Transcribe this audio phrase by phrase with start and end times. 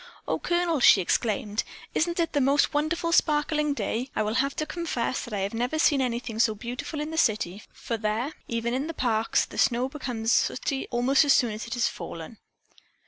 [0.27, 1.63] "Oh, Colonel," she exclaimed,
[1.93, 4.09] "isn't this the most wonderful, sparkling day?
[4.15, 7.19] I will have to confess that I have never seen anything so beautiful in the
[7.19, 11.67] city, for there, even in the parks, the snow becomes sooty almost as soon as
[11.67, 12.39] it has fallen."